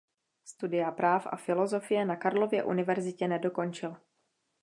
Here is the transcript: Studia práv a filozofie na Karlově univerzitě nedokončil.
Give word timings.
Studia 0.43 0.91
práv 0.91 1.27
a 1.31 1.35
filozofie 1.35 2.05
na 2.05 2.15
Karlově 2.15 2.63
univerzitě 2.63 3.27
nedokončil. 3.27 3.95